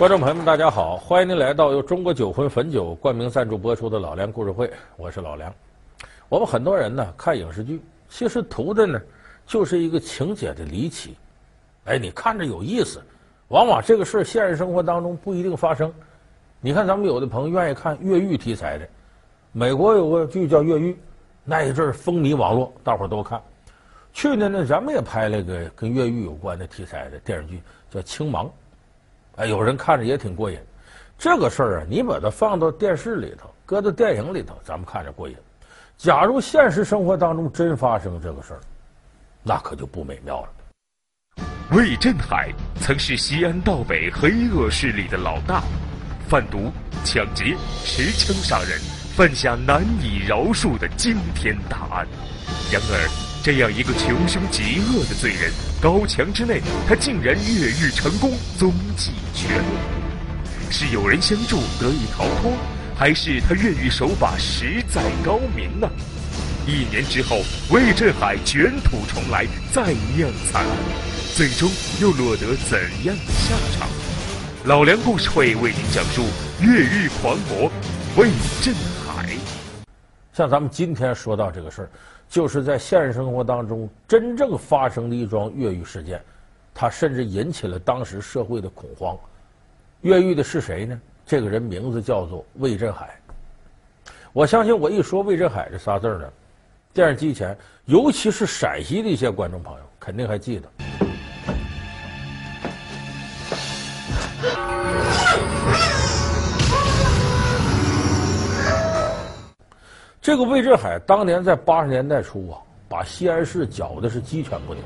[0.00, 0.96] 观众朋友们，大家好！
[0.96, 4.66] 欢迎您来到由中国酒魂汾酒冠名赞助播出的《老梁故事会》，
[4.96, 5.52] 我是老梁。
[6.30, 8.98] 我们很多人呢看影视剧，其实图的呢
[9.46, 11.14] 就是一个情节的离奇。
[11.84, 13.02] 哎，你看着有意思，
[13.48, 15.92] 往往这个事儿现实生活当中不一定发生。
[16.62, 18.88] 你看，咱们有的朋友愿意看越狱题材的，
[19.52, 20.92] 美国有个剧叫《越狱》，
[21.44, 23.38] 那一阵儿风靡网络，大伙儿都看。
[24.14, 27.60] 去年呢，咱们也拍了个跟越狱有关的题材的电视剧，
[27.90, 28.46] 叫《青芒》。
[29.40, 30.58] 哎，有人看着也挺过瘾。
[31.18, 35.36] 这个事儿啊，你把它放到电视里头，搁到电影里头，咱们看着过瘾。
[35.96, 38.60] 假如现实生活当中真发生这个事儿，
[39.42, 40.48] 那可就不美妙了。
[41.72, 45.62] 魏振海曾是西安道北黑恶势力的老大，
[46.28, 46.70] 贩毒、
[47.02, 48.78] 抢劫、持枪杀人，
[49.16, 52.06] 犯下难以饶恕的惊天大案。
[52.70, 53.08] 然而，
[53.42, 60.70] 这样一个穷凶极恶的罪人，高墙之内，他竟然越狱成功，踪迹全无。
[60.70, 62.52] 是有人相助得以逃脱，
[62.94, 65.88] 还是他越狱手法实在高明呢？
[66.66, 70.76] 一年之后，魏振海卷土重来，再酿惨案，
[71.34, 73.88] 最终又落得怎样的下场？
[74.66, 76.26] 老梁故事会为您讲述
[76.60, 77.72] 越狱狂魔
[78.18, 78.28] 魏
[78.60, 78.74] 振
[79.06, 79.30] 海。
[80.34, 81.90] 像咱们今天说到这个事儿。
[82.30, 86.22] 就是在现实生活当中真正发生的一桩越狱事件，
[86.72, 89.18] 它甚至引起了当时社会的恐慌。
[90.02, 90.98] 越狱的是谁呢？
[91.26, 93.20] 这个人名字叫做魏振海。
[94.32, 96.32] 我相信我一说魏振海这仨字呢，
[96.94, 100.89] 电视机前，尤其是陕西的一些观众朋友，肯定还记得。
[110.22, 114.82] 这个魏振海当年在八十年代初啊，把西安市搅的是鸡犬不宁。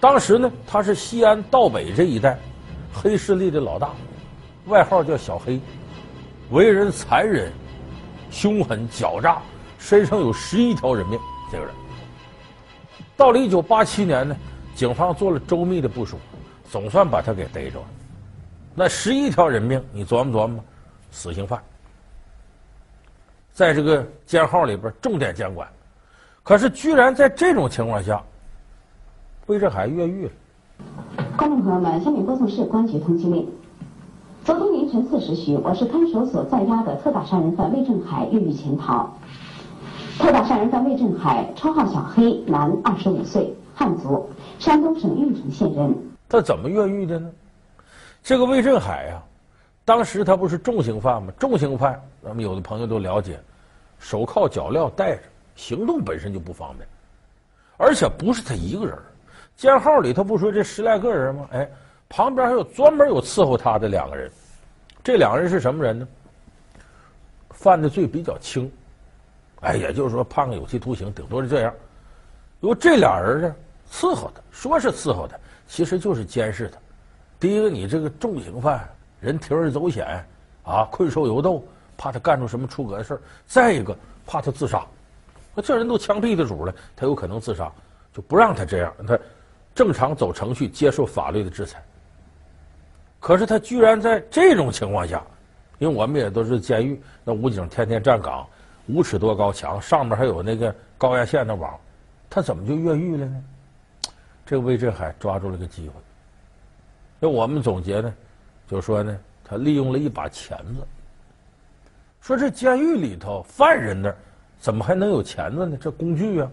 [0.00, 2.38] 当时呢，他是西安道北这一带
[2.90, 3.90] 黑势力的老大，
[4.66, 5.60] 外号叫小黑，
[6.50, 7.52] 为人残忍、
[8.30, 9.42] 凶狠、狡诈，
[9.78, 11.20] 身上有十一条人命。
[11.52, 11.74] 这个人
[13.18, 14.34] 到了一九八七年呢，
[14.74, 16.16] 警方做了周密的部署，
[16.64, 17.86] 总算把他给逮着了。
[18.74, 20.64] 那十一条人命，你琢磨琢磨，
[21.10, 21.62] 死刑犯。
[23.52, 25.68] 在这个监号里边重点监管，
[26.42, 28.22] 可是居然在这种情况下，
[29.46, 30.32] 魏振海越狱了。
[31.36, 33.46] 观众朋友们，下面播送市公安局通缉令：
[34.44, 39.14] 昨天凌晨四时许，我市看守所在押的特大杀人犯魏振海越狱潜逃。
[40.18, 44.28] 特大杀人犯魏振海，绰号小黑，男，二十五岁，汉族，
[44.58, 45.94] 山东省运城县人。
[46.28, 47.30] 他怎么越狱的呢？
[48.22, 49.29] 这个魏振海呀、啊。
[49.90, 51.32] 当时他不是重刑犯吗？
[51.36, 53.40] 重刑犯，咱们有的朋友都了解，
[53.98, 55.22] 手铐脚镣带着，
[55.56, 56.86] 行动本身就不方便，
[57.76, 58.96] 而且不是他一个人，
[59.56, 61.48] 监号里头不说这十来个人吗？
[61.50, 61.68] 哎，
[62.08, 64.30] 旁边还有专门有伺候他的两个人，
[65.02, 66.06] 这两个人是什么人呢？
[67.50, 68.70] 犯的罪比较轻，
[69.62, 71.74] 哎，也就是说判个有期徒刑，顶多是这样。
[72.60, 73.54] 由这俩人呢
[73.90, 75.36] 伺候他，说是伺候他，
[75.66, 76.78] 其实就是监视他。
[77.40, 78.88] 第一个，你这个重刑犯。
[79.20, 80.24] 人铤而走险，
[80.64, 81.62] 啊，困兽犹斗，
[81.96, 83.20] 怕他干出什么出格的事儿。
[83.46, 84.84] 再一个，怕他自杀。
[85.62, 87.70] 这人都枪毙的主了，他有可能自杀，
[88.14, 89.18] 就不让他这样，他
[89.74, 91.82] 正常走程序，接受法律的制裁。
[93.18, 95.22] 可是他居然在这种情况下，
[95.78, 98.46] 因为我们也都是监狱，那武警天天站岗，
[98.86, 101.78] 五尺多高墙，上面还有那个高压线的网，
[102.30, 103.44] 他怎么就越狱了呢？
[104.46, 105.94] 这个魏振海抓住了个机会。
[107.18, 108.14] 那我们总结呢？
[108.70, 110.86] 就说呢，他利用了一把钳子。
[112.20, 114.16] 说这监狱里头犯人那儿
[114.60, 115.76] 怎么还能有钳子呢？
[115.80, 116.48] 这工具啊，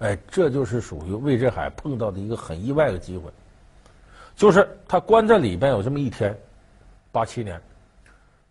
[0.00, 3.30] 哎，这就是属于魏振海碰到的一个很意外的机会。
[4.34, 6.36] 就是他关在里边有这么一天，
[7.12, 7.60] 八七年，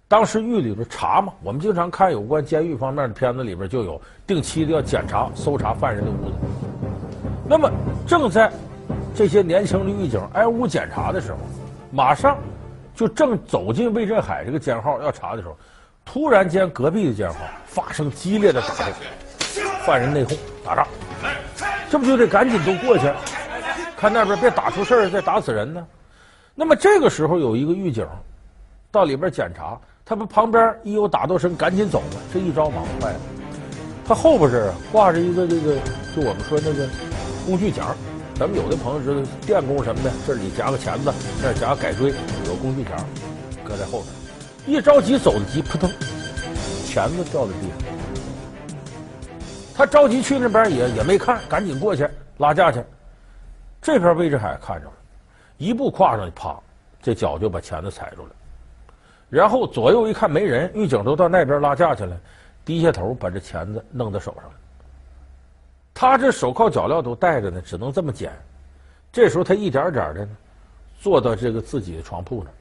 [0.07, 6.31] 当时狱里边查嘛，我们经常看有关监狱方面的片子，里边就有定期的要检查、搜查犯人的屋子。
[7.49, 7.69] 那么
[8.07, 8.49] 正在
[9.13, 11.37] 这些年轻的狱警挨屋检查的时候，
[11.91, 12.37] 马上。
[12.95, 15.57] 就正走进魏振海这个监号要查的时候，
[16.05, 17.35] 突然间隔壁的监号
[17.65, 18.93] 发生激烈的打斗，
[19.85, 20.87] 犯人内讧打仗，
[21.89, 23.11] 这不就得赶紧都过去，
[23.95, 25.85] 看那边别打出事儿再打死人呢？
[26.53, 28.05] 那么这个时候有一个狱警
[28.91, 32.19] 到里边检查，他不旁边一有打斗声赶紧走吗？
[32.33, 33.19] 这一招忙坏了，
[34.05, 35.75] 他后边这儿挂着一个这个，
[36.15, 36.87] 就我们说那个
[37.45, 37.95] 工具夹。
[38.41, 42.11] 咱们有的朋友知道电工什么的，这里夹个钳子，那夹个改锥，
[42.47, 42.89] 有工具夹，
[43.63, 44.07] 搁在后边。
[44.65, 45.87] 一着急走的急，扑通，
[46.87, 47.77] 钳子掉在地上。
[49.75, 52.09] 他着急去那边也也没看，赶紧过去
[52.39, 52.83] 拉架去。
[53.79, 54.93] 这边魏志海看着了，
[55.59, 56.59] 一步跨上去，啪，
[56.99, 58.31] 这脚就把钳子踩住了。
[59.29, 62.19] 然后左右一看没人，狱警都到那边拉架去了，
[62.65, 64.53] 低下头把这钳子弄到手上了。
[65.93, 68.31] 他这手铐脚镣都带着呢，只能这么捡。
[69.11, 70.31] 这时候他一点点的呢，
[70.99, 72.53] 坐到这个自己的床铺那儿，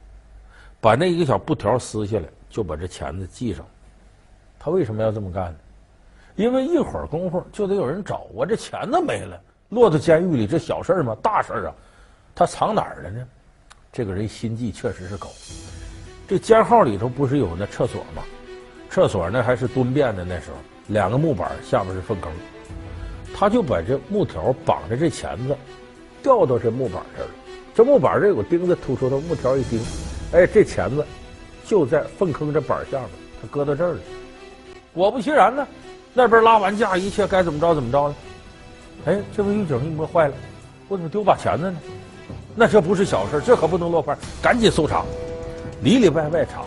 [0.79, 3.65] 把那一个小布条撕下来，就把这钳子系上。
[4.59, 5.57] 他为什么要这么干呢？
[6.35, 11.15] 因为一会儿功夫就得有人找我，这钳子没了，落到监狱里，这小事吗？
[11.21, 11.73] 大事啊！
[12.33, 13.27] 他藏哪儿了呢？
[13.91, 15.29] 这个人心计确实是高。
[16.27, 18.23] 这监号里头不是有那厕所吗？
[18.89, 20.57] 厕所那还是蹲便的，那时候
[20.87, 22.31] 两个木板下面是粪坑。
[23.41, 25.57] 他就把这木条绑着这钳子，
[26.21, 27.31] 吊到这木板这儿了。
[27.73, 29.81] 这木板这有钉子突出他，木条一钉，
[30.31, 31.03] 哎，这钳子
[31.65, 33.09] 就在粪坑这板下面，
[33.41, 33.99] 他搁到这儿了。
[34.93, 35.67] 果不其然呢，
[36.13, 38.15] 那边拉完架，一切该怎么着怎么着呢。
[39.05, 40.35] 哎，这位狱警一摸坏了，
[40.87, 41.77] 我怎么丢把钳子呢？
[42.55, 45.03] 那这不是小事，这可不能落拍，赶紧搜查，
[45.81, 46.61] 里里外外查，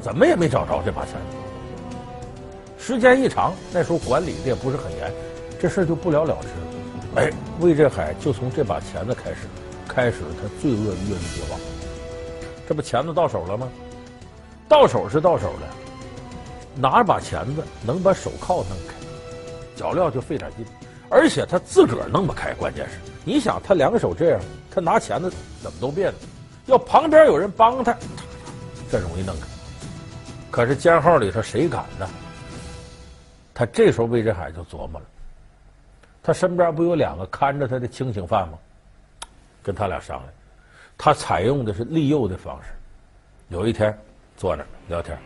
[0.00, 1.36] 怎么也没找着这把钳子。
[2.78, 5.12] 时间一长，那时候管理的也不是很严。
[5.60, 7.22] 这事就不了了之了。
[7.22, 7.30] 哎，
[7.60, 9.46] 魏振海就从这把钳子开始，
[9.86, 11.58] 开始他罪恶的越狱计划。
[12.66, 13.68] 这不钳子到手了吗？
[14.68, 15.66] 到手是到手了，
[16.76, 18.94] 拿着把钳子能把手铐弄开，
[19.76, 20.64] 脚镣就费点劲，
[21.08, 22.54] 而且他自个儿弄不开。
[22.54, 22.92] 关键是，
[23.24, 24.40] 你想他两个手这样，
[24.70, 25.30] 他拿钳子
[25.60, 26.14] 怎么都别扭，
[26.66, 27.92] 要旁边有人帮他，
[28.88, 29.46] 这容易弄开。
[30.50, 32.08] 可是监号里头谁敢呢？
[33.52, 35.06] 他这时候魏振海就琢磨了。
[36.22, 38.58] 他身边不有两个看着他的清醒犯吗？
[39.62, 40.32] 跟他俩商量，
[40.96, 42.70] 他采用的是利诱的方式。
[43.48, 43.96] 有一天
[44.36, 45.18] 坐那聊天，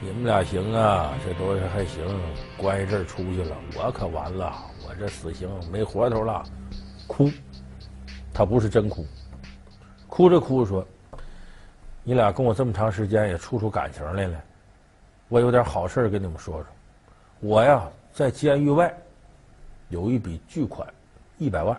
[0.00, 2.04] 你们俩行啊，这都是还行，
[2.58, 4.52] 关一阵出去了，我可完了，
[4.88, 6.44] 我这死刑没活头了，
[7.06, 7.30] 哭。
[8.34, 9.06] 他不是真哭，
[10.08, 10.86] 哭着哭着说
[12.02, 14.40] ：“你俩跟我这么长时间也处出感情来了，
[15.28, 16.66] 我有点好事跟你们说说。
[17.40, 18.92] 我呀，在监狱外。”
[19.88, 20.86] 有一笔巨款，
[21.38, 21.78] 一百万。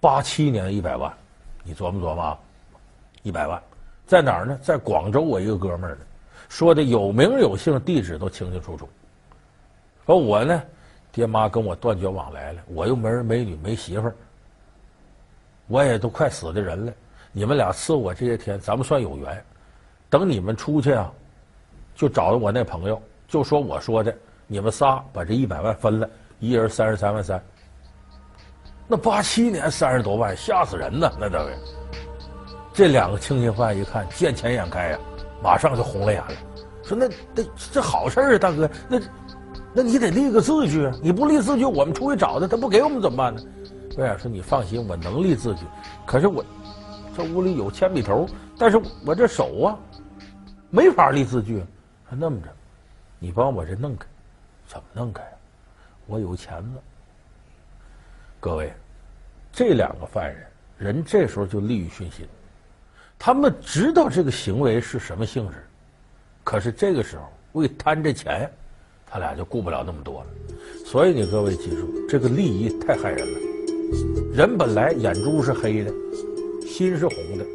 [0.00, 1.12] 八七年一百万，
[1.62, 2.38] 你琢磨琢磨啊，
[3.22, 3.62] 一百万
[4.06, 4.58] 在哪儿呢？
[4.62, 6.02] 在广州，我一个哥们儿呢，
[6.48, 8.86] 说的有名有姓，地址都清清楚楚。
[10.04, 10.62] 说我呢，
[11.10, 14.14] 爹妈跟我断绝往来了，我又没儿没女没媳妇儿，
[15.68, 16.92] 我也都快死的人了。
[17.32, 19.44] 你们俩伺我这些天，咱们算有缘。
[20.10, 21.10] 等你们出去啊，
[21.94, 24.14] 就找到我那朋友，就说我说的。
[24.46, 26.08] 你们仨把这一百万分了，
[26.38, 27.42] 一人三十三万三。
[28.86, 31.10] 那八七年三十多万，吓死人呐！
[31.18, 31.54] 那等于
[32.72, 34.98] 这两个清醒犯一看见钱眼开呀，
[35.42, 36.32] 马上就红了眼了，
[36.82, 37.42] 说：“那那
[37.72, 39.00] 这好事啊，大哥，那
[39.72, 40.92] 那你得立个字据啊！
[41.02, 43.40] 你不立字据，我们出去找他，他不给我们怎么办呢？”
[43.96, 45.64] 魏海说：“你放心，我能立字据，
[46.04, 46.44] 可是我
[47.16, 48.26] 这屋里有铅笔头，
[48.58, 49.78] 但是我这手啊，
[50.68, 51.64] 没法立字据。
[52.10, 52.48] 他那么着，
[53.18, 54.06] 你帮我这弄开。”
[54.66, 55.22] 怎么弄开？
[56.06, 56.80] 我有钳子。
[58.40, 58.70] 各位，
[59.52, 60.46] 这两个犯人，
[60.76, 62.26] 人这时候就利欲熏心，
[63.18, 65.54] 他们知道这个行为是什么性质，
[66.42, 67.22] 可是这个时候
[67.52, 68.50] 为贪这钱，
[69.06, 70.26] 他俩就顾不了那么多了。
[70.84, 73.38] 所以你各位记住，这个利益太害人了。
[74.34, 75.90] 人本来眼珠是黑的，
[76.66, 77.46] 心是红的，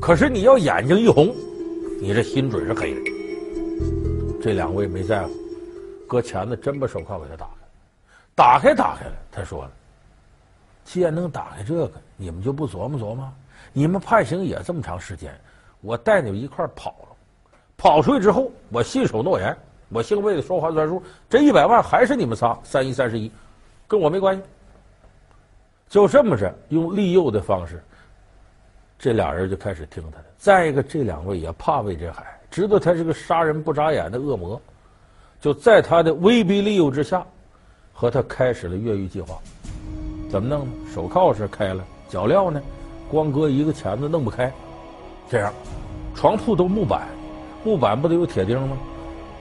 [0.00, 1.34] 可是你要眼睛一红，
[2.00, 3.00] 你这心准是黑的。
[4.40, 5.30] 这两位没在乎。
[6.08, 7.52] 搁钳子，真把手铐给他打开，
[8.34, 9.12] 打开打开了。
[9.30, 9.70] 他说了
[10.82, 13.30] ：“既然能打开这个，你们就不琢磨琢磨？
[13.72, 15.38] 你们判刑也这么长时间，
[15.82, 17.08] 我带你们一块跑了，
[17.76, 19.54] 跑出去之后，我信守诺言，
[19.90, 23.30] 我姓魏的说话算数，这一百万还是你们仨三一三十一，
[23.86, 24.42] 跟我没关系。
[25.88, 27.82] 就这么着，用利诱的方式，
[28.98, 30.24] 这俩人就开始听他的。
[30.38, 34.60] 再一个，这两位也怕魏振海，知道他是个杀人不眨眼的恶魔。”
[35.40, 37.24] 就在他的威逼利诱之下，
[37.92, 39.38] 和他开始了越狱计划。
[40.28, 40.72] 怎么弄呢？
[40.92, 42.60] 手铐是开了，脚镣呢，
[43.10, 44.52] 光搁一个钳子弄不开。
[45.30, 45.52] 这样，
[46.14, 47.08] 床铺都木板，
[47.64, 48.76] 木板不得有铁钉吗？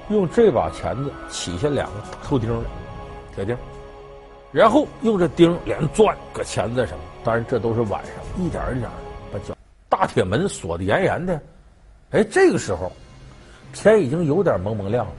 [0.10, 2.70] 用这把钳子起下两个大透钉来，
[3.36, 3.58] 铁钉，
[4.54, 6.98] 然后用这钉连钻搁钳子上。
[7.24, 8.90] 当然，这都是晚上，一点一点的
[9.34, 9.54] 把脚
[9.90, 11.42] 大铁门锁得严严的。
[12.12, 12.90] 哎，这个时候
[13.74, 15.12] 天已经有点蒙蒙亮了。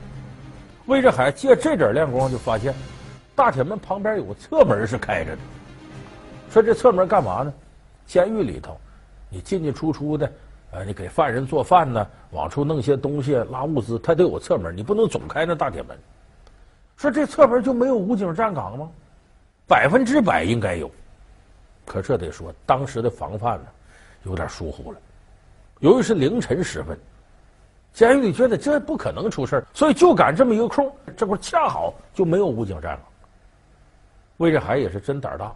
[0.89, 2.73] 魏振海借这点亮光，就发现
[3.35, 5.41] 大铁门旁边有个侧门是开着的。
[6.49, 7.53] 说这侧门干嘛呢？
[8.07, 8.75] 监狱里头，
[9.29, 10.31] 你进进出出的，
[10.71, 15.95] 呃，你给犯人做饭呢，往出弄些东西、拉物资，他都有侧门，你不能总开那大铁门。
[16.97, 18.89] 说这侧门就没有武警站岗吗？
[19.67, 20.89] 百分之百应该有。
[21.85, 23.65] 可这得说，当时的防范呢，
[24.23, 24.97] 有点疏忽了。
[25.81, 26.99] 由于是凌晨时分，
[27.99, 33.01] 监狱里觉得这不可能出事所以就赶这么一个空，这不恰好就没有武警站岗。
[34.37, 35.53] 魏振海也是真胆大，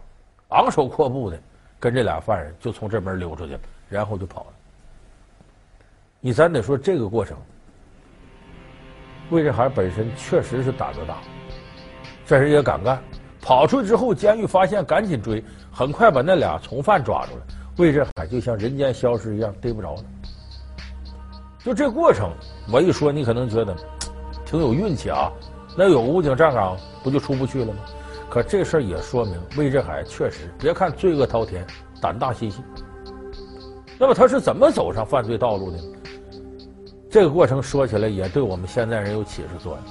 [0.48, 1.40] 昂首阔步的
[1.80, 4.46] 跟这俩犯人就从这门溜出去了，然后就跑了。
[6.20, 7.34] 你咱得说这个过程，
[9.30, 11.16] 魏振海本身确实是胆子大，
[12.26, 13.02] 这人也敢干。
[13.40, 17.42] 跑出去之后，监狱发现，赶紧追，很快把那俩从犯抓住了。
[17.78, 20.04] 魏振海就像人间消失一样，逮不着了。
[21.64, 22.30] 就这过程，
[22.70, 23.74] 我一说你可能觉得
[24.44, 25.32] 挺有运气啊。
[25.76, 27.78] 那有武警站岗，不就出不去了吗？
[28.28, 31.66] 可这事儿也说明魏振海确实，别看罪恶滔天，
[32.00, 32.62] 胆大心细。
[33.98, 35.78] 那么他是怎么走上犯罪道路的？
[37.08, 39.82] 这个过程说起来也对我们现在人有启示作用。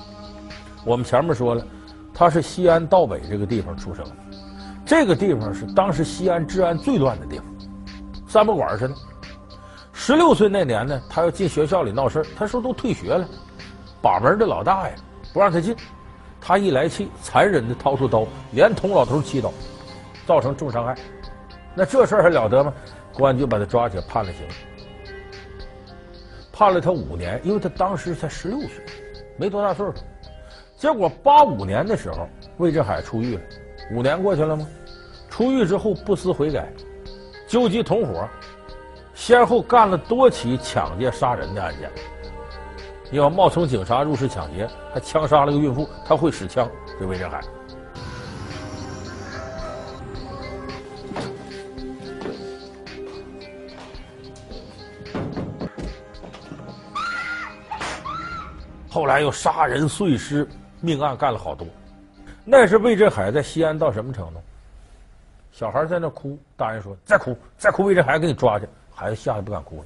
[0.85, 1.65] 我们前面说了，
[2.13, 4.11] 他是西安道北这个地方出生的，
[4.85, 7.45] 这个地方是当时西安治安最乱的地方，
[8.27, 8.93] 三不管似的。
[9.93, 13.25] 十六岁那年呢，他要进学校里闹事他说都退学了，
[14.01, 14.95] 把门的老大爷
[15.31, 15.75] 不让他进，
[16.41, 19.53] 他一来气，残忍的掏出刀，连捅老头七刀，
[20.25, 20.95] 造成重伤害。
[21.75, 22.73] 那这事儿还了得吗？
[23.13, 24.41] 公安局把他抓起来判了刑，
[26.51, 28.83] 判了他五年，因为他当时才十六岁，
[29.37, 29.93] 没多大岁数。
[30.75, 33.41] 结果八五年的时候，魏振海出狱了，
[33.91, 34.67] 五年过去了吗？
[35.29, 36.67] 出狱之后不思悔改，
[37.47, 38.27] 纠集同伙。
[39.13, 41.89] 先后干了多起抢劫杀人的案件，
[43.09, 47.41] 你要冒充警察入室抢劫，还枪杀了个孕妇，他会使枪，这魏振海。
[58.89, 60.47] 后来又杀人碎尸，
[60.81, 61.67] 命案干了好多。
[62.43, 64.39] 那是魏振海在西安到什么程度？
[65.51, 68.67] 小孩在那哭，大人说再哭再哭，魏振海给你抓去。
[68.93, 69.85] 孩子吓得不敢哭了，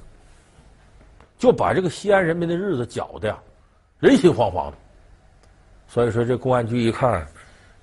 [1.38, 3.38] 就把这个西安人民的日子搅的呀，
[3.98, 4.76] 人心惶惶的。
[5.88, 7.26] 所以说，这公安局一看，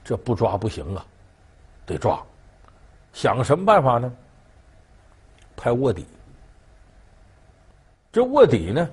[0.03, 1.05] 这不抓不行啊，
[1.85, 2.21] 得抓。
[3.13, 4.13] 想个什么办法呢？
[5.55, 6.05] 派卧底。
[8.11, 8.89] 这卧底呢，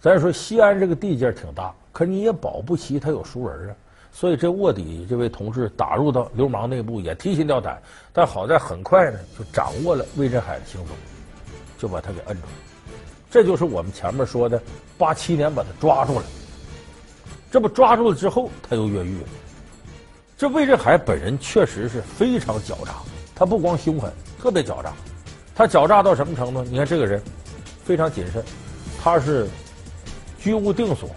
[0.00, 3.76] 咱说西安这个地界挺大，可你也保不齐他有熟人啊。
[4.12, 7.80] 所以这卧底这位同志打入到流氓内部也提心吊胆，
[8.12, 10.94] 但好在很快呢就掌握了魏振海的行踪，
[11.78, 12.52] 就把他给摁住了。
[13.30, 14.60] 这就是我们前面说的
[14.98, 16.24] 八七年把他抓住了。
[17.50, 19.28] 这不抓住了之后他又越狱了。
[20.36, 22.92] 这魏振海本人确实是非常狡诈，
[23.34, 24.92] 他不光凶狠，特别狡诈。
[25.54, 26.62] 他狡诈到什么程度？
[26.64, 27.22] 你看这个人
[27.84, 28.42] 非常谨慎，
[29.02, 29.46] 他是
[30.38, 31.08] 居无定所，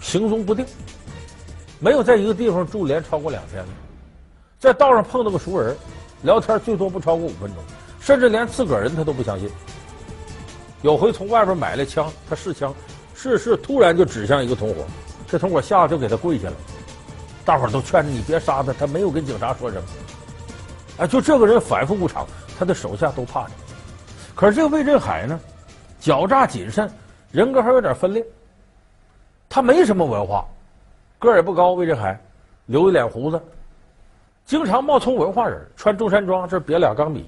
[0.00, 0.66] 行踪不定。
[1.82, 3.68] 没有在一个地方住连超过两天的，
[4.60, 5.76] 在道上碰到个熟人，
[6.22, 7.56] 聊天最多不超过五分钟，
[8.00, 9.50] 甚至连自个儿人他都不相信。
[10.82, 12.72] 有回从外边买了枪，他试枪，
[13.16, 14.84] 试试突然就指向一个同伙，
[15.26, 16.54] 这同伙吓得就给他跪下了。
[17.44, 19.88] 大伙都劝着你别杀他，他没有跟警察说什么。
[20.98, 22.24] 哎，就这个人反复无常，
[22.56, 23.50] 他的手下都怕他。
[24.36, 25.40] 可是这个魏振海呢，
[26.00, 26.88] 狡诈谨慎，
[27.32, 28.24] 人格还有点分裂，
[29.48, 30.46] 他没什么文化。
[31.22, 32.20] 个儿也不高，魏振海
[32.66, 33.40] 留一脸胡子，
[34.44, 37.24] 经常冒充文化人，穿中山装，这别俩钢笔，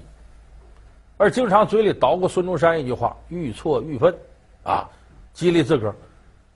[1.15, 4.13] 而经常嘴里叨咕孙中山一句话：“愈挫愈奋”，
[4.63, 4.89] 啊，
[5.31, 5.95] 激励自个儿。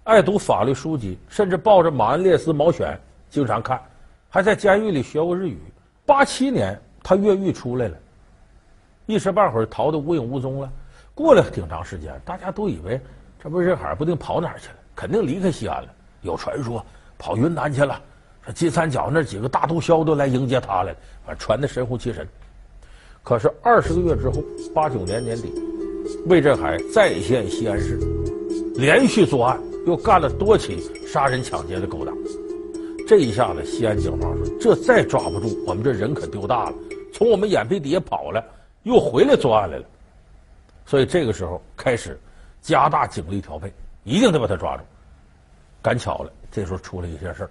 [0.03, 3.81] 爱读法律书籍，甚至抱着马恩列斯毛选经常看，
[4.29, 5.57] 还在监狱里学过日语。
[6.05, 7.97] 八七年他越狱出来了，
[9.05, 10.69] 一时半会儿逃得无影无踪了。
[11.15, 12.99] 过了挺长时间，大家都以为
[13.41, 15.87] 这魏振海不定跑哪儿去了，肯定离开西安了。
[16.21, 16.85] 有传说。
[17.19, 18.01] 跑云南去了，
[18.43, 22.27] 说金三角那几个大毒枭都来迎接他来了，反传的神乎其神。
[23.21, 24.41] 可是二十个月之后，
[24.73, 25.53] 八九年年底，
[26.25, 27.99] 魏振海再现西安市，
[28.75, 32.15] 连续作案，又干了多起杀人抢劫的勾当。
[33.05, 36.75] 这一下子，西安警方说：“这再抓不住，我们这人可丢大了。
[37.11, 38.43] 从我们眼皮底下跑了，
[38.83, 39.85] 又回来作案来了。”
[40.85, 42.17] 所以这个时候开始
[42.61, 43.71] 加大警力调配，
[44.03, 44.83] 一定得把他抓住。
[45.81, 46.31] 赶巧了。
[46.51, 47.49] 这时候出了一些事儿，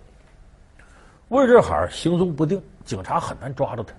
[1.28, 3.94] 魏振海行踪不定，警察很难抓住他。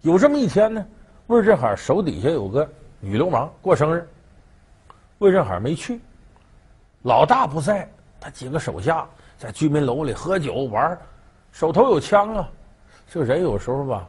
[0.00, 0.86] 有这么一天呢，
[1.26, 2.66] 魏振海手底下有个
[2.98, 4.08] 女流氓过生日，
[5.18, 6.00] 魏振海没去，
[7.02, 7.86] 老大不在，
[8.18, 10.98] 他几个手下在居民楼里喝酒玩，
[11.52, 12.48] 手头有枪啊。
[13.08, 14.08] 这人有时候吧，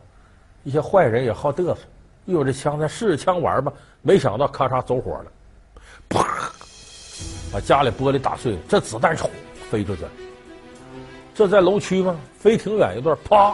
[0.64, 1.78] 一些坏人也好嘚瑟，
[2.26, 3.74] 一有这枪，再试试枪玩吧。
[4.02, 5.32] 没想到咔嚓走火了，
[7.52, 9.30] 把家里玻璃打碎，这子弹冲。
[9.70, 10.04] 飞出去，
[11.36, 12.16] 这在楼区吗？
[12.40, 13.54] 飞挺远一段，啪，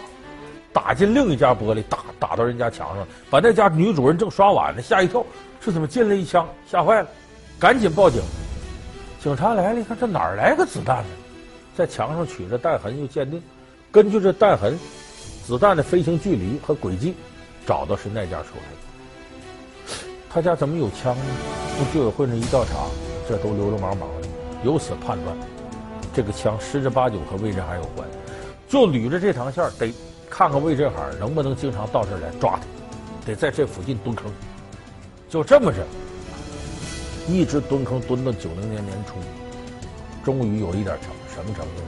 [0.71, 5.25] 打进另一家玻璃，打打到人家墙上，把那家女主人正刷碗呢，吓一跳，
[5.59, 7.07] 这怎么进来一枪，吓坏了，
[7.59, 8.21] 赶紧报警。
[9.23, 11.09] 警察来了，一看这哪儿来个子弹呢？
[11.75, 13.41] 在墙上取着弹痕又鉴定，
[13.91, 14.77] 根据这弹痕，
[15.43, 17.15] 子弹的飞行距离和轨迹，
[17.65, 19.97] 找到是那家出来的。
[20.29, 21.23] 他家怎么有枪呢？
[21.75, 22.71] 从居委会那一调查，
[23.27, 24.27] 这都流流氓氓的，
[24.63, 25.35] 由此判断，
[26.13, 28.07] 这个枪十之八九和魏振海有关。
[28.67, 29.93] 就捋着这条线，得
[30.29, 32.61] 看看魏振海能不能经常到这儿来抓他，
[33.25, 34.31] 得在这附近蹲坑。
[35.29, 35.79] 就这么着。
[37.25, 39.15] 一直蹲坑蹲到九零年年初，
[40.25, 41.81] 终于有一点成，什么程度？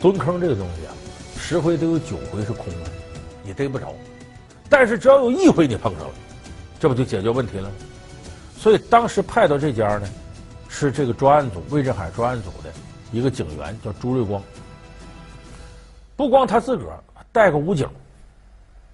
[0.00, 0.94] 蹲坑这个东西啊，
[1.38, 2.90] 十回都有九回是空的，
[3.42, 3.92] 你逮不着。
[4.70, 6.14] 但是只要有一回你碰上了，
[6.80, 7.70] 这不就解决问题了？
[8.56, 10.08] 所以当时派到这家呢，
[10.78, 12.70] 是这个专案组魏振海专案组的
[13.10, 14.42] 一个警员，叫朱瑞光。
[16.14, 17.02] 不光他自个儿
[17.32, 17.88] 带个武警，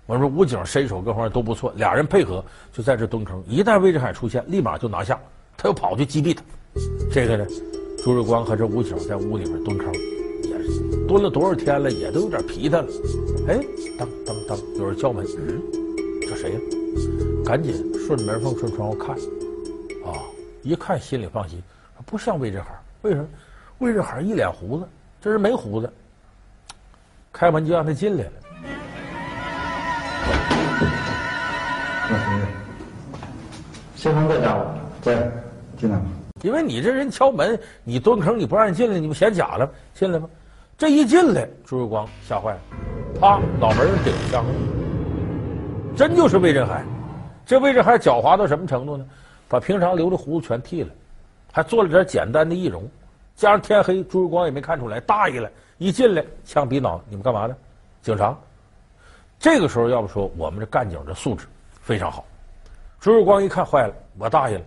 [0.06, 3.42] 我说武警身手各方面都不错，俩人配合就在这蹲坑。
[3.48, 5.18] 一旦魏振海出现，立马就拿下。
[5.56, 6.42] 他又跑去击毙他，
[7.10, 7.44] 这个呢，
[8.04, 9.92] 朱瑞光和这武警在屋里边蹲坑，
[10.44, 12.86] 也是蹲了多少天了，也都有点疲态了。
[13.48, 13.58] 哎，
[13.98, 15.60] 当当当，有人叫门，嗯，
[16.28, 16.60] 这谁呀？
[17.44, 17.74] 赶紧
[18.06, 19.16] 顺门缝顺窗户看，
[20.62, 21.62] 一看心里放心，
[22.06, 22.70] 不像魏振海，
[23.02, 23.26] 为什么？
[23.78, 24.88] 魏振海一脸胡子，
[25.20, 25.92] 这人没胡子，
[27.32, 28.32] 开门就让他进来了。
[32.10, 32.46] 老师，
[33.96, 34.74] 先生在家吗？
[35.00, 35.30] 在。
[35.78, 36.04] 进来吧，
[36.42, 39.68] 因为你这人敲门，你蹲坑，你不让人进来，你不嫌假了？
[39.94, 40.28] 进来吧。
[40.78, 42.60] 这一进来，朱瑞光吓坏了，
[43.20, 44.44] 啪，脑门上顶枪，
[45.96, 46.84] 真就是魏振海。
[47.44, 49.04] 这魏振海狡猾到什么程度呢？
[49.48, 50.90] 把平常留的胡子全剃了，
[51.52, 52.88] 还做了点简单的易容，
[53.34, 54.98] 加上天黑，朱瑞光也没看出来。
[55.00, 57.56] 大意了，一进来，枪比脑，你们干嘛呢？
[58.00, 58.36] 警察。
[59.38, 61.46] 这个时候，要不说我们这干警的素质
[61.80, 62.24] 非常好。
[63.00, 64.60] 朱瑞光一看，坏了，我大意了。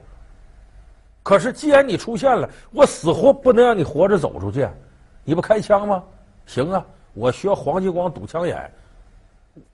[1.24, 4.68] 可是，既然你出现了，我死活不能让你活着走出去。
[5.24, 6.04] 你不开枪吗？
[6.46, 8.72] 行啊，我学黄继光堵枪眼，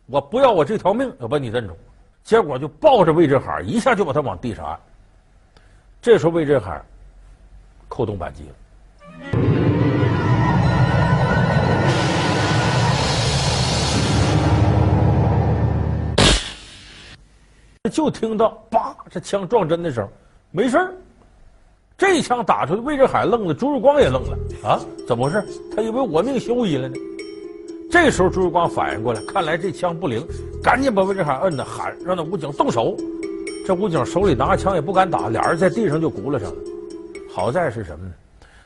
[0.06, 1.76] 我不要我这条命，我把你镇住。
[2.24, 4.80] 结果就抱着魏振海，一下就把他往地上按。
[6.02, 6.82] 这时候，魏振海
[7.88, 8.42] 扣动扳机
[17.84, 20.10] 了，就听到“叭”这枪撞针的声，
[20.50, 20.92] 没事儿。
[21.96, 24.36] 这一枪打出去，魏振海愣了，朱日光也愣了
[24.68, 24.80] 啊！
[25.08, 25.46] 怎么回事？
[25.76, 26.96] 他以为我命休矣了呢。
[27.92, 30.28] 这时候朱日光反应过来，看来这枪不灵，
[30.64, 32.98] 赶紧把魏振海摁着，喊让那武警动手。
[33.65, 36.58] 这武警手里拿着枪也不敢打，俩人在地上就轱辘上了。
[37.34, 38.13] 好在是什么呢？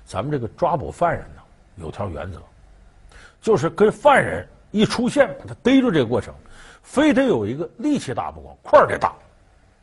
[0.06, 1.42] 咱们这个抓捕犯人呢，
[1.78, 2.40] 有条原则，
[3.42, 6.34] 就是跟犯人一出现，把他逮住这个过程，
[6.82, 9.14] 非得有一个力气大不光，块儿得大，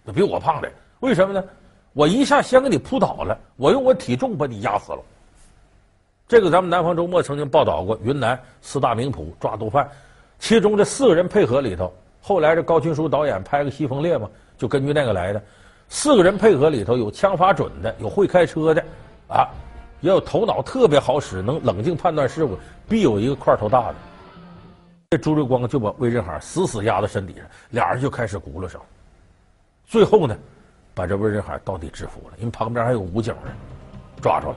[0.04, 0.70] 那比我胖的。
[1.00, 1.44] 为什么呢？
[1.92, 4.98] 我一下先给你扑倒了，我用我体重把你压死了。
[6.26, 9.86] 这个咱们南方周末曾经报道过，云南四大名捕抓毒贩，
[10.38, 15.42] 其中这四个人配合里头，后来这高群书导演拍个《西风烈》嘛，就根据那个来的。
[15.88, 18.82] 四个人配合里头有枪法准的，有会开车的，
[19.28, 19.46] 啊，
[20.00, 22.56] 也有头脑特别好使，能冷静判断事物，
[22.88, 23.94] 必有一个块头大的。
[25.10, 28.80] 这朱瑞光就把魏振海死死压在身体上，俩人就开始轱辘上。
[29.84, 30.34] 最后呢，
[30.94, 33.52] 把这魏振海到底制服了，因为旁边还有武警呢，
[34.22, 34.56] 抓住了。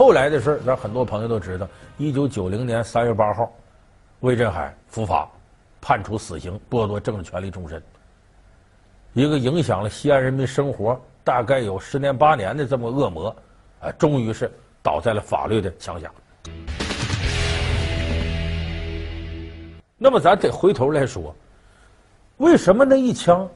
[0.00, 1.68] 后来的事儿，咱很多朋友都知道。
[1.98, 3.52] 一九九零年三月八号，
[4.20, 5.28] 魏振海伏法，
[5.78, 7.82] 判处死刑，剥夺政治权利终身。
[9.12, 13.36] 一个影响了西安人民生活大概有十年八年的这么恶魔，
[13.80, 14.50] 啊，终于是。
[14.82, 16.10] 倒在了法律的枪下。
[19.98, 21.36] 那么，咱得回头来说，
[22.38, 23.46] 为什么那一枪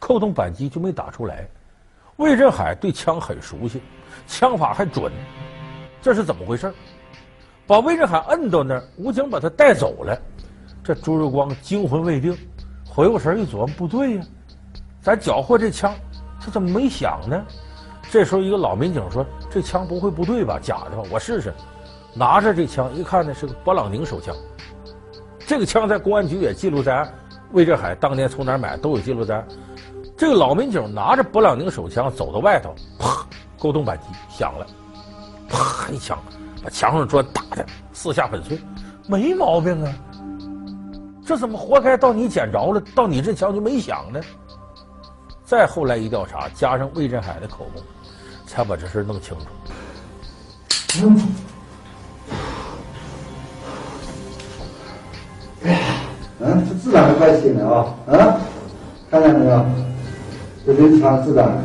[0.00, 1.46] 扣动扳机就没打出来？
[2.16, 3.80] 魏振海对枪很熟悉，
[4.26, 5.12] 枪法还准，
[6.00, 6.72] 这是怎么回事？
[7.66, 10.16] 把魏振海摁到那儿，武警把他带走了。
[10.82, 12.36] 这朱瑞光惊魂未定，
[12.86, 14.22] 回过神一琢磨，不对呀，
[15.00, 15.94] 咱缴获这枪，
[16.40, 17.42] 他怎么没响呢？
[18.10, 20.58] 这时候，一个老民警说：“这枪不会不对吧？
[20.62, 21.02] 假的吧？
[21.10, 21.52] 我试试。”
[22.14, 24.32] 拿着这枪一看呢，是个勃朗宁手枪。
[25.46, 27.12] 这个枪在公安局也记录在案，
[27.52, 29.48] 魏振海当年从哪儿买都有记录在案。
[30.16, 33.26] 这个老民警拿着勃朗宁手枪走到外头，啪，
[33.58, 34.66] 勾动扳机响了，
[35.48, 36.16] 啪一枪
[36.62, 38.58] 把墙上砖打的四下粉碎，
[39.08, 39.92] 没毛病啊。
[41.26, 44.20] 这怎么活该到你捡着了，到你这枪就没响呢？
[45.44, 47.82] 再后来一调查，加上魏振海的口供，
[48.46, 49.46] 才把这事弄清楚。
[51.02, 51.34] 嗯。
[56.40, 57.94] 嗯，这自然的关系呢啊！
[58.06, 58.40] 嗯，
[59.10, 59.83] 看见没有？
[60.66, 61.62] 这林场子弹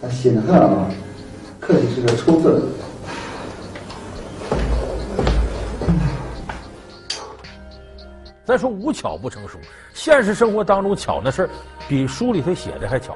[0.00, 0.88] 还新得啊，
[1.60, 2.66] 可惜是个丑字。
[8.42, 9.58] 再说无巧不成书，
[9.92, 11.50] 现实生活当中巧的事儿
[11.86, 13.14] 比书里头写的还巧。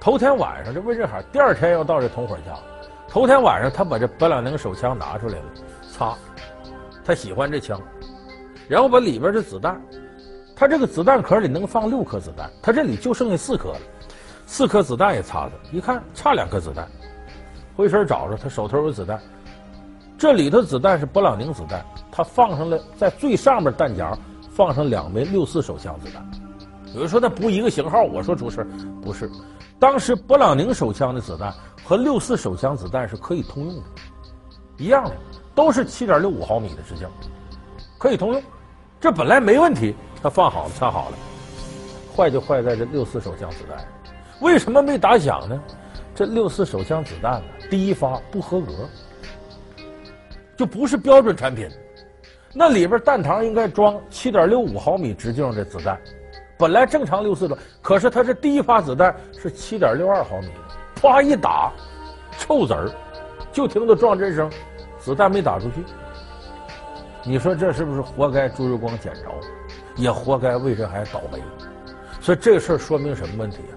[0.00, 2.58] 头天晚上，这魏振海第二天要到这同伙家，
[3.06, 5.44] 头天晚上他把这本朗宁手枪拿出来了，
[5.92, 6.16] 擦，
[7.04, 7.78] 他喜欢这枪，
[8.66, 9.78] 然后把里边的子弹，
[10.54, 13.78] 他这个子弹壳里能放六颗子弹，他这里就剩下四颗了，
[14.46, 16.88] 四颗子弹也擦擦，一看差两颗子弹，
[17.76, 19.20] 回身找着他手头有子弹。
[20.18, 24.16] 这里头子弹是勃朗宁子弹，他放上了在最上面弹夹
[24.52, 26.24] 放上两枚六四手枪子弹。
[26.94, 28.64] 有人说那不一个型号，我说出事
[29.02, 29.28] 不是。
[29.78, 33.82] 当时勃朗宁手枪的子弹和六四手枪子弹是可以通用的，
[34.76, 35.16] 一样的，
[35.56, 37.08] 都是七点六五毫米的直径，
[37.98, 38.40] 可以通用。
[39.02, 41.16] 这本来没问题，他放好了，插好了，
[42.16, 43.84] 坏就坏在这六四手枪子弹。
[44.38, 45.60] 为什么没打响呢？
[46.14, 48.72] 这六四手枪子弹呢，第一发不合格。
[50.56, 51.68] 就不是标准产品，
[52.52, 56.00] 那里边弹膛应该装七点六五毫米直径的子弹，
[56.56, 60.48] 本来正常六四的，可是它这第一发子弹是七点六二毫米，
[60.94, 61.72] 啪一打，
[62.38, 62.88] 臭子儿，
[63.50, 64.48] 就听到撞针声，
[65.00, 65.82] 子弹没打出去。
[67.24, 69.20] 你说这是不是活该朱日光捡着，
[69.96, 71.40] 也活该魏振海倒霉？
[72.20, 73.72] 所以这事儿说明什么问题啊？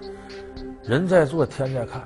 [0.82, 2.02] 人在做天在看，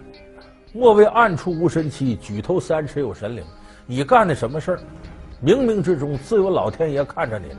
[0.73, 3.43] 莫为暗处无神奇，举头三尺有神灵。
[3.87, 4.81] 你干的什么事儿，
[5.43, 7.59] 冥冥之中自有老天爷看着你呢。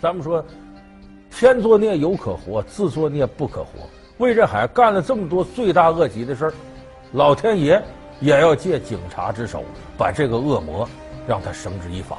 [0.00, 0.44] 咱们说，
[1.28, 3.88] 天作孽犹可活，自作孽不可活。
[4.18, 6.52] 魏振海干了这么多罪大恶极的事儿，
[7.12, 7.82] 老天爷
[8.20, 9.64] 也要借警察之手
[9.98, 10.88] 把这个恶魔
[11.26, 12.18] 让他绳之以法。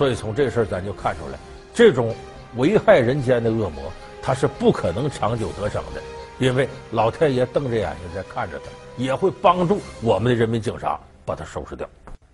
[0.00, 1.38] 所以从这事儿咱就看出来，
[1.74, 2.14] 这种
[2.56, 6.00] 危害人间的恶魔，他是不可能长久得逞的，
[6.38, 11.86] 因为老天爷瞪着眼睛在看着他，也会帮助我们的人民警察把他收拾掉。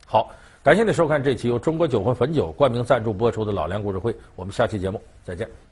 [0.06, 0.30] 好，
[0.62, 5.65] 感谢您收看这期由中国酒魂汾酒冠名赞助播出的《老梁故事会》，我们下期节目再见。